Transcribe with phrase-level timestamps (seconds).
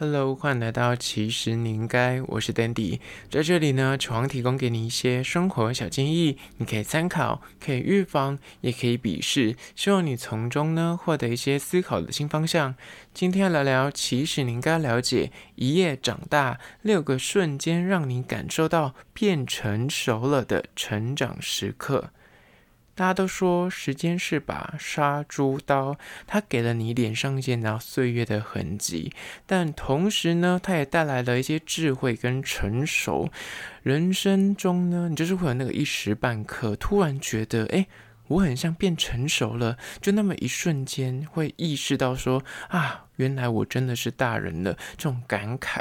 [0.00, 12.76] Hello，欢迎来到其实你应该，我是 Dandy，在这里呢，希望提供给你一些生活小建议，你可以参考，可以预防，也可以鄙视，希望你从中呢获得一些思考的新方向。
[13.12, 22.10] 今天要聊聊，其实你应该了解，一夜长大，六个瞬间让你感受到变成熟了的成长时刻。
[22.98, 29.12] 大家都说时间是把杀猪刀，它给了你脸上一些岁月的痕迹，
[29.46, 33.30] 但同时呢，它也带来了一些智慧跟成熟。
[33.84, 37.86] 人生中呢，你就是会有那个一时半刻，突然觉得，哎，
[38.26, 45.80] 我很像变成熟了，就那么一瞬间会意识到说，啊，原来我真的是大人了，这种感慨。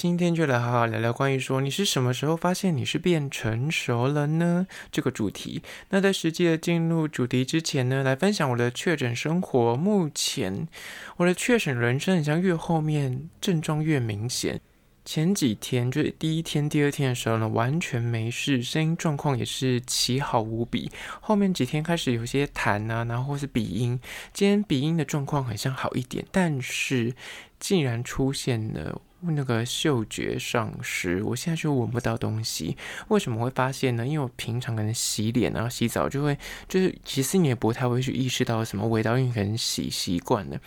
[0.00, 4.68] 今天就来好好聊聊关于说你是什么时候发现你是变成熟了呢？
[4.92, 5.60] 这个主题。
[5.88, 9.74] 那在实际的进入主题之前呢，来分享我的确诊生活。
[9.74, 10.68] 目前
[11.16, 14.60] 我的确诊人生，好像越后面症状越明显。
[15.04, 20.88] 前几天就是第一天、第二天的时候呢，完全没事，声音状况也是奇好无比。
[21.20, 23.98] 后面几天开始有些痰啊，然后或是鼻音。
[24.32, 27.12] 今天鼻音的状况好像好一点，但是
[27.58, 29.02] 竟然出现了。
[29.20, 32.76] 那个嗅觉丧失，我现在就闻不到东西。
[33.08, 34.06] 为什么会发现呢？
[34.06, 36.38] 因为我平常可能洗脸然后洗澡就会，
[36.68, 40.60] 就是其实你也不太会去意识到什么味道，因为可能洗习惯了。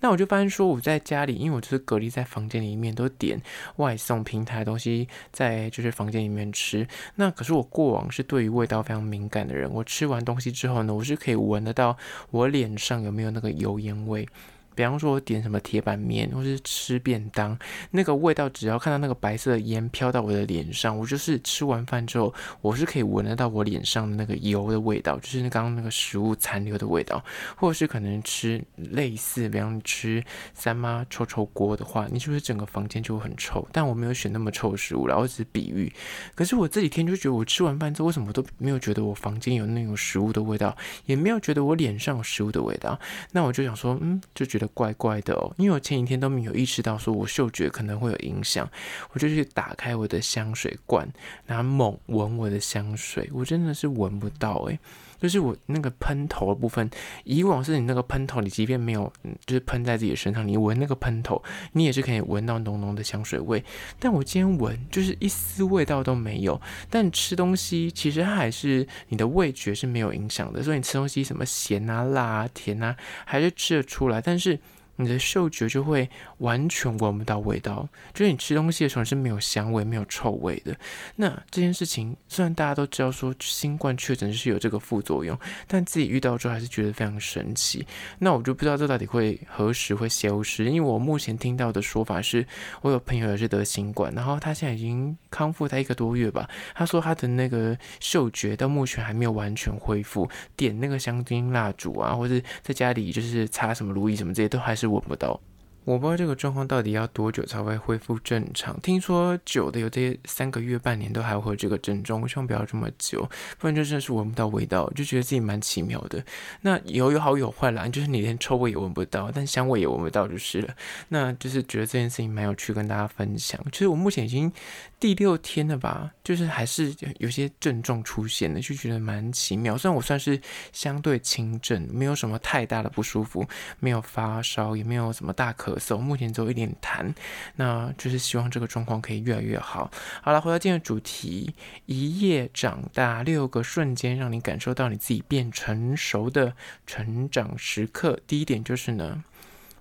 [0.00, 3.40] 那我就发现说我在家里，因为我就是隔离在房间里面，都点
[3.76, 6.86] 外送平台的东西在就是房间里面吃。
[7.16, 11.96] 那可是我过往是对于味道非常敏感的人，我吃完东西之后呢，我是可以闻得到
[12.30, 14.28] 我脸上有没有那个油烟味。
[14.76, 17.58] 比方说，我点什么铁板面，或是吃便当，
[17.90, 27.24] 那个味道，只要看到那个白色的烟飘到我的脸上，我就是吃完饭之后，我是可以闻得到我脸上的那个油的味道，就是刚刚那个食物残留的味道，
[27.56, 33.66] 或者是可能吃类似，比方吃三妈臭臭锅的话，你是不是整个房间就会很臭？
[33.72, 35.90] 但我没有选那么臭的食物，然后只是比喻。
[36.34, 43.00] 可是我这几天就觉得，我吃完饭之后，为什么都没有觉得我房间有那种食物的味道，也没有觉得我脸上有食物的味道？
[43.32, 44.65] 那我就想说，嗯，就觉得。
[44.68, 48.68] 怪怪的哦，因为我前几天都没有意识到，说我嗅觉可能会有影响，
[49.12, 51.08] 我就去打开我的香水罐，
[51.46, 54.78] 然后猛闻我的香水，我真的是闻不到诶。
[55.20, 56.88] 就是我那个喷头的部分，
[57.24, 59.12] 以往是你那个喷头，你即便没有，
[59.44, 63.64] 就是喷在自己身上，你闻那个喷头，你也是可以闻到浓浓的香水味。
[63.98, 66.60] 但我今天闻，就是一丝味道都没有。
[66.90, 74.20] 但吃东西其实它还是你的味觉是没有影响的，所以你吃东西什么咸啊、辣啊、甜啊，还是吃得出来。
[74.20, 74.58] 但是
[74.96, 76.08] 你的嗅觉就会
[76.38, 80.74] 完全闻不到味道，就是你吃东西的时候是没有香味、没有臭味的。
[81.16, 87.86] 那这件事情虽然大家都知道说新冠确诊是有这个副作用，但自己遇到之后还是觉得非常神奇。
[88.20, 92.46] 那我就不知道这到底会何时会消失，因为我目前听到的说法是，
[92.80, 100.26] 我有朋友也是得新冠，然后他现在已经康复他一个多月吧，他说他的那个嗅觉到目前还没有完全恢复，
[100.56, 104.85] 点那个香薰蜡烛啊，或者在家里就是擦什么如意什么这些都还是。
[104.86, 105.40] 闻不到，
[105.86, 108.76] 我不知道这个状况到底要多久才会恢复正常。
[108.80, 113.22] 听说久的有这三个月、半年都还会有这个症状，我希望不要这么久，
[113.56, 116.24] 不然就真的是闻不到味道，就觉得自己蛮奇妙的。
[116.62, 120.74] 那有有好有坏啦，就是你连臭味也闻不到，但香味也闻不到就是了。
[121.10, 123.64] 那就是觉得这件事情蛮有趣，跟大家分享。
[123.70, 124.52] 其实我目前已经。
[124.98, 129.76] 第六天了吧，就是还是有些症状出现了，就觉得蛮奇妙。
[129.76, 130.40] 虽然我算是
[130.72, 133.46] 相对轻症，没有什么太大的不舒服，
[133.78, 137.14] 没有发烧，也没有什么大咳嗽，目前只有一点痰。
[137.56, 139.90] 那就是希望这个状况可以越来越好。
[140.22, 141.54] 好了，回到今天的主题，
[141.86, 146.54] 一夜长大，六个瞬间让你感受到你自己变成熟的
[146.86, 148.18] 成长时刻。
[148.26, 149.24] 第一点就是呢，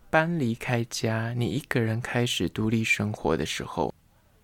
[0.09, 3.93] 搬离开家，你一个人开始独立生活的时候。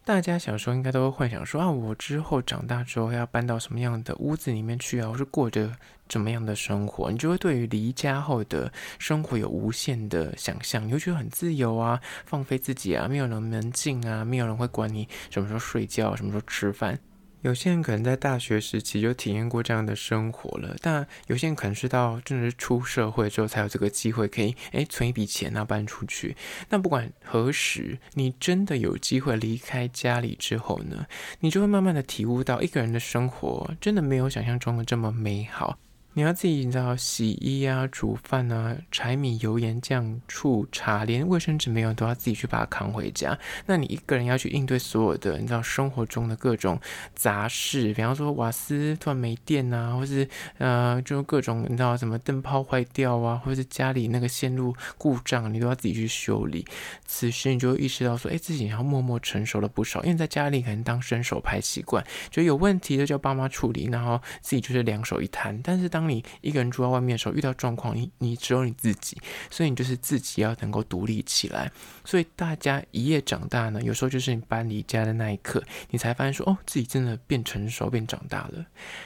[0.04, 5.72] 大家小时候应该都会幻想说啊，我之后长大之后要搬到什么样的屋子里面去啊，或是过着
[6.10, 7.12] 怎么样的生活？
[7.12, 17.00] 你就会对于离家后的生活有无限的想象，你会觉得很自由啊，放飞自己啊，没有人门禁啊，没有人会管你什么时候睡觉，什么时候吃饭。
[17.42, 26.36] 有些人可能在大学时期就体验过这样的生活了，但有些人可能是到真的是出社会之后才有这个机会，可以诶存一笔钱啊搬出去。
[26.70, 31.08] 那不管何时，你真的有机会离开家里之后呢，
[31.40, 35.78] 你就会慢慢的体悟到一个人的生活真的没有想象中的这么美好。
[36.14, 43.38] 你要自己，你知道洗衣啊、煮饭啊、柴米油盐酱醋茶，连卫生纸没有都要自己去把它扛回家。
[43.66, 46.78] 那你一个人要去应对所有的，你知道生活中的各种
[47.16, 50.28] 杂事，比方说瓦斯突然没电啊，或是
[50.58, 56.66] 呃，就各种你知道什么灯泡坏掉啊，或是家里那个线路故障，你都要自己去修理。
[57.06, 65.58] 此时你就会意识到说，哎，自己要默默成熟了不少，因为在家里可能当伸手牌习惯，就有问题就叫爸妈处理，然后自己就是两手一摊。
[65.64, 69.22] 但是当当你一个人住在外面的时候，遇到状况，你你只有你自己，
[69.52, 71.72] 所以你就是自己要能够独立起来。
[72.04, 78.66] 所以大家一夜长大呢，有时候就是你搬离家的那一刻，你才发现说，哦，自己真的变成熟、变长大了。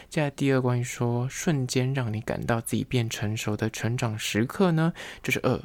[0.09, 5.61] 接下来第二关于说，瞬间让你感到自己变成熟的成长时刻呢，就是二，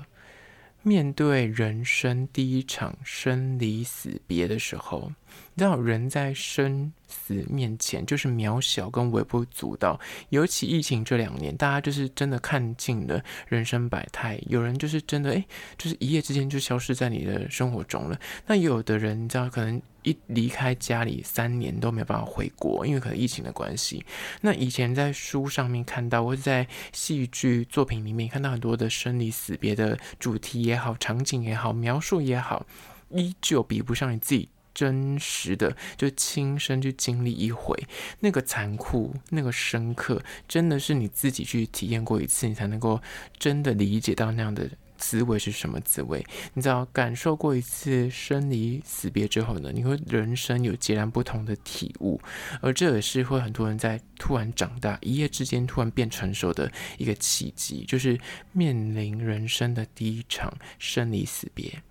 [0.83, 5.12] 面对人生第一场生离死别的时候。
[5.55, 9.99] 你知道，人在生死面前就是渺小跟微不足道。
[10.31, 14.41] 尤其疫情这两年，大家就是真的看尽了人生百态。
[14.47, 15.44] 有人就是真的，诶，
[15.77, 18.19] 就是一夜之间就消失在你的生活中了。
[18.47, 24.05] 那有的人，你知道，可能一离开家里三年都没有办法回国，因为可能疫情的关系。
[24.41, 32.65] 那以前在书上面看到，或者在戏剧作品里面看到很多的生离死别的主题也好，场景也好，描述也好，
[33.11, 34.49] 依旧比不上你自己。
[34.81, 37.77] 真实的，就亲身去经历一回，
[38.21, 42.99] 那个残酷，那个深刻，真的是你自己去体验过一次，你才能够
[43.38, 46.25] 真的理解到那样的滋味是什么滋味。
[46.55, 52.19] 你知道，感受过一次生离死别之后呢，你会人生有截然不同的体悟，
[52.62, 58.19] 而这也是会很多人在突然长大，一夜之间突然变成熟的一个契机，就是
[58.53, 61.83] 面临人生的第一场生离死别。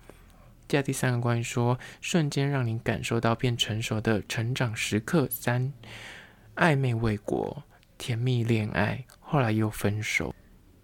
[0.70, 5.26] 接下第三个关于说，瞬间让你感受到变成熟的成长时刻。
[5.28, 5.72] 三，
[6.54, 7.64] 暧昧未果，
[7.98, 10.32] 甜蜜恋爱，后来又分手。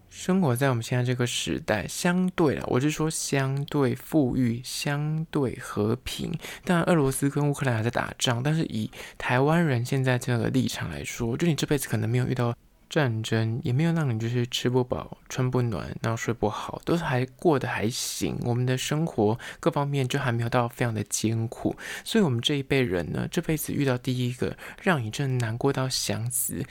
[0.09, 6.37] 生活在我们现在这个时代，相对，我是说相对富裕，相对和平。
[6.65, 12.53] 当然，俄罗斯跟乌克兰还在打仗，但是以台湾人现在这个立场来说，就你这辈子可能没有遇到。
[12.89, 18.37] 战争也没有让你就是吃不饱、穿不暖，然后睡不好，都是还过得还行。
[18.43, 26.65] 我们的生活各方面就还没有到非常的艰苦，所以我们这一辈人呢，这辈子遇到第一个让你真的难过到想死。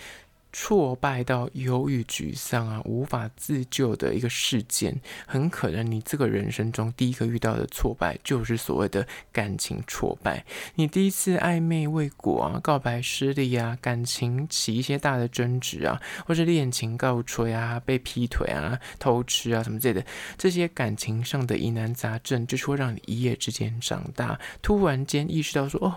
[0.59, 10.47] 挫败到忧郁、沮丧啊，无法自救的一个事件，很可能你这个人生中第一个遇到的挫败，就是所谓的感情挫败。
[10.77, 20.07] 你第一次暧昧未果啊，告白失利啊，感情起一些大的争执啊，或是恋情告吹啊，被劈腿啊，偷吃啊什么之类的，
[20.39, 25.95] 这些感情上的疑难杂症，就是会让你一夜之间长大，突然间意识到说，哦，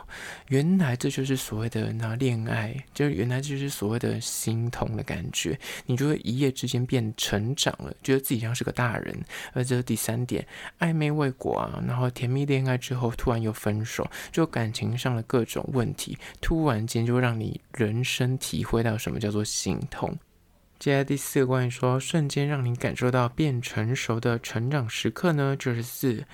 [0.50, 4.20] 原来这就是所谓的那恋爱，就是原来就是所谓的。
[4.50, 9.16] 心痛的感觉，你就会一夜之间变成长了，觉得自己像是个大人。
[9.54, 10.46] 而这是第三点，
[10.80, 20.18] 暧昧未果啊，然后甜蜜恋爱之后突然又分手，就感情上的各种问题，突然间就让你人生体会到什么叫做心痛。
[20.80, 26.26] 接下来第四个关于说瞬间让你感受到变成熟的成长时刻呢，就是四。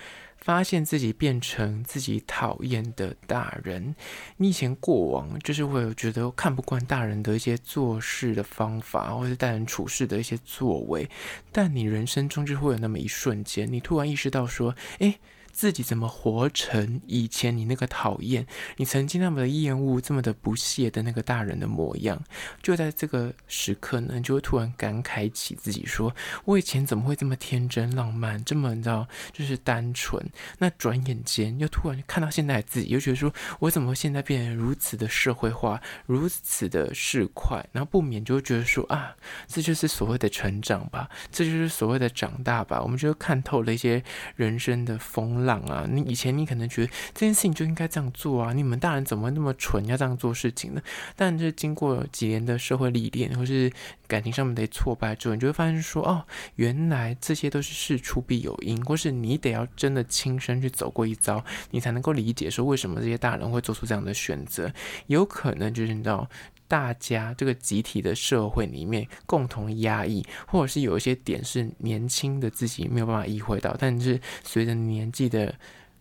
[0.46, 3.96] 发现自己变成自己讨厌的大人，
[4.38, 11.10] 你以前过往就是会有觉得看不惯大人的一些做事的方法，或是待人处事的一些作为，
[11.52, 15.18] 但你人生中就会有那么一瞬间，你突然意识到说，诶。
[15.56, 22.22] 自己怎么活成以前你那个讨厌，你曾经那么的厌恶，这么的不屑的那个大人的模样？
[22.62, 26.14] 就在这个时刻呢，就会突然感慨起自己说
[26.44, 30.22] ：“我以前怎么会这么天真浪漫，这么你知道，就是单纯？”
[30.60, 39.16] 那转眼间又突然看到现在的自己，又觉得说：“我怎么现在变得如此的社会化，如此的市侩？”然后不免就会觉得说：“啊，
[39.48, 44.04] 这就是所谓的成长吧，这就是所谓的长大吧。”我们就看透了一些
[44.36, 45.86] 人生的风浪啊！
[45.90, 50.82] 你以前你可能觉得这件事情就应该这样做啊，你们大人怎么那么蠢，要这样做事情呢？
[51.16, 53.72] 但是经过几年的社会历练，或是
[54.08, 56.26] 感情上面的挫败之后，你就会发现说，哦，
[56.56, 64.72] 原来这些都是事出必有因，或是你得要真的亲身去走过一遭，你才能够理解说为什么这些大人会做出这样的选择。
[65.08, 66.28] 有可能就是你知道。
[66.68, 75.54] 大家这个集体的社会里面共同压抑，或者是有一些点是年轻的自己没有办法意会到，但是随着年纪的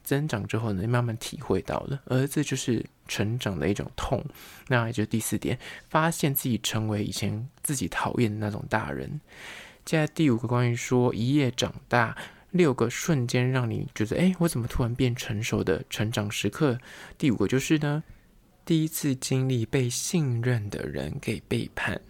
[0.03, 4.25] 增长之后呢，慢慢体会到了，而这就是成长的一种痛。
[4.69, 9.21] 那也就第四点，发现自己成为以前自己讨厌的那种大人。
[9.85, 12.17] 接下来第五个关于说一夜长大，
[12.53, 16.79] 六个瞬间让你觉得，哎，我怎么突然变成熟的成长时刻？
[17.19, 18.03] 第五个就是呢。
[18.65, 22.01] 第一次经历被信任的人给背叛，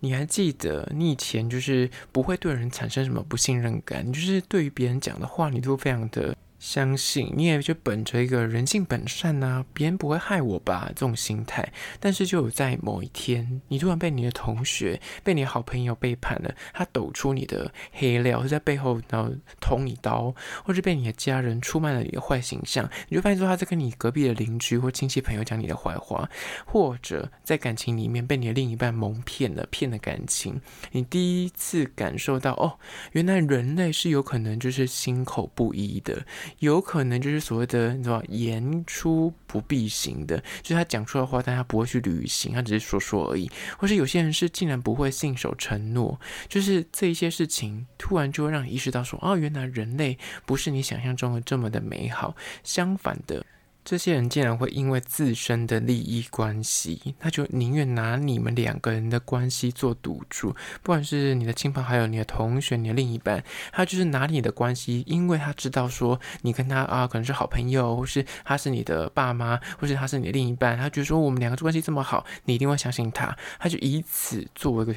[0.00, 6.36] 你还记得你以前就是不会对人产生什么不信任感，你就是对于别人讲的话，你都非常的。
[6.64, 19.30] 相信你也就本着一个人性本善呐、啊，别人不会害我吧这种心态，但是就有在某一天，你突然被你的同学、被你好朋友背叛了，他抖出你的黑料，在背后然后
[19.60, 26.26] 捅你刀，或是被你的家人出卖了你的坏形象，你就发现说他在跟你隔壁的邻居或亲戚朋友讲你的坏话，
[26.64, 30.58] 或者在感情里面被你的另一半蒙骗了，骗了感情，
[30.92, 32.78] 你第一次感受到哦，
[33.12, 36.24] 原来人类是有可能就是心口不一的。
[36.58, 43.50] 有可能就是所谓的你知道言出不必行的，就是他讲出来的话，但他不会去履行，他只是说说而已。
[43.78, 46.18] 或是有些人是竟然不会信守承诺，
[46.48, 53.44] 就是这一些事情突然就会让你意识到说，哦，原来人类不是你想象中的这么的美好，相反的。
[53.84, 74.94] 这些人竟然会因为自身的利益关系，他就宁愿拿你们两个人的关系做赌注，不管是你的亲朋好友、你的同学、你的另一半，他就是拿你的关系，因为他知道说你跟他啊可能是好朋友，或是他是你的爸妈，或是他是你的另一半，他觉得说我们两个关系这么好，你一定会相信他，他就以此作为一个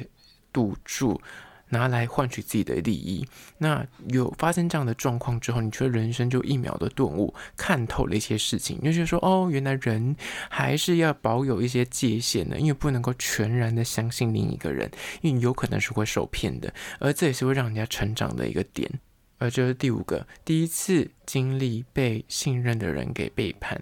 [0.50, 1.20] 赌注。
[1.70, 3.26] 拿来换取自己的利益，
[3.58, 10.16] 那有发生这样的状况之后，你觉得人生就一秒的顿悟，看透了一些事情，你就觉得说，哦，原来人
[10.48, 18.90] 还是要保有一些界限的，因为不能够全然的相信另一个人，因为有可能是会受骗的，而这也是会让人家成长的一个点。
[19.38, 23.80] 而这是第五个，第一次经历被信任的人给背叛。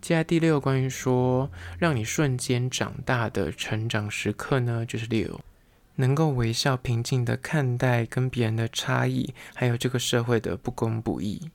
[0.00, 5.40] 接下来第六关于说让你瞬间长大的成长时刻呢，就是六。
[5.98, 11.50] 能够微笑平静的看待跟别人的差异，还有这个社会的不公不义。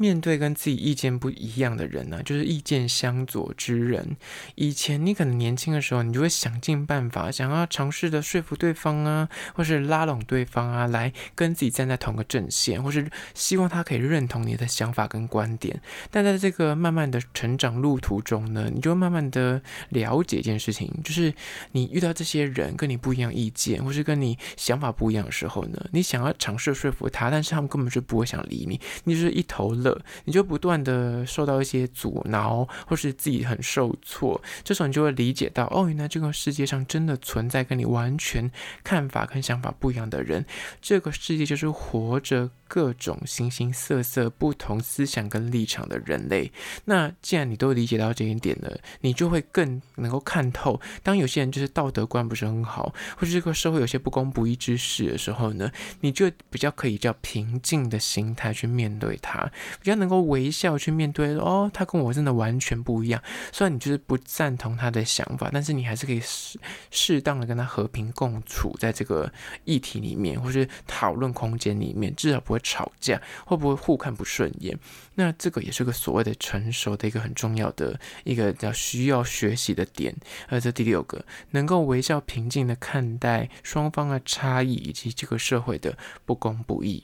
[0.00, 4.16] 面对跟自己意见不一样的人呢、就是意见相左之人。
[4.54, 15.78] 以前你可能年轻的时候，你就会想尽办法，想要尝试的说服对方啊，或是拉拢对方啊，来跟自己站在同个阵线，或是希望他可以认同你的想法跟观点。
[16.10, 21.34] 但在这个慢慢的成长路途中呢，你就慢慢的了解一件事情，就是
[21.72, 29.89] 你遇到这些人跟你不一样意见，或是跟你想法不一样的时候呢，你想要尝试说服他，但是他们根本就不会想理你，你就是一头热。
[30.24, 38.50] 你就不断的受到一些阻挠，或是自己很受挫，这时候你就会理解到，哦，原来这个世界上真的存在跟你完全
[38.82, 40.44] 看法跟想法不一样的人，
[40.80, 46.52] 这个世界就是活着各种形形色色、不同思想跟立场的人类。
[46.84, 55.70] 那既然你都理解到这一点了，你就会更能够看透，当有些人就是道德观不是很好，或者这个社会有些不公不义之事的时候呢，
[56.00, 59.50] 你就比较可以叫平静的心态去面对它。
[59.78, 63.22] 比较能够微笑去面对，哦，他跟我真的完全不一样。
[63.52, 66.58] 虽然你就是不赞同他的想法，但是你还是可以适
[66.90, 69.32] 适当的跟他和平共处在这个
[69.64, 74.76] 议题里面，或是讨论空间里面，至少不会吵架，会不会互看不顺眼？
[75.14, 80.14] 那这个也是个所谓的成熟的一个很重要的一个叫需要学习的点。
[80.48, 87.02] 而这第六个，能够微笑平静的看待双方的差异以及这个社会的不公不义。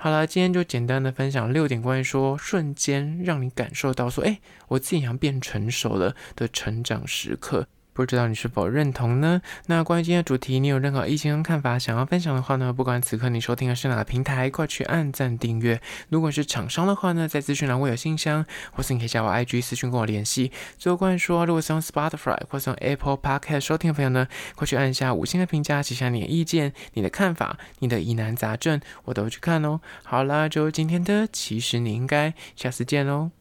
[0.00, 4.38] 好了，今天就简单的分享六点关于说瞬间让你感受到说，哎，
[4.68, 7.66] 我自己好像变成熟了的成长时刻。
[7.98, 9.42] 不知道你是否认同呢？
[9.66, 12.72] 那关于今天的主题，你有任何意见跟看法想要分享的话呢？
[12.72, 15.80] 不管此刻你收听的是哪个平台，快去按赞订阅。
[16.08, 20.52] 如果是厂商的话呢，在资讯栏我有信箱，或是你可以加我 IG 私讯跟我联系。
[20.78, 29.80] 最后关于说，如果是用 Spotify 或是用 Apple Podcast 收听的朋友呢，快去按一下五星的评价，写下你的意见、你的看法、你的疑难杂症，我都会去看哦。
[30.04, 33.37] 好啦，就今天的，其实你应该下次见喽。